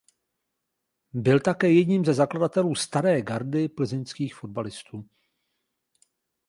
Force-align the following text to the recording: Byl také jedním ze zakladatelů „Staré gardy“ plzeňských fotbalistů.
Byl 1.13 1.39
také 1.39 1.71
jedním 1.71 2.05
ze 2.05 2.13
zakladatelů 2.13 2.75
„Staré 2.75 3.21
gardy“ 3.21 3.69
plzeňských 3.69 4.35
fotbalistů. 4.35 5.09